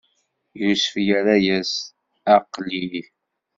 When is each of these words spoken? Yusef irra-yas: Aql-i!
Yusef 0.61 0.93
irra-yas: 1.11 1.71
Aql-i! 2.35 2.93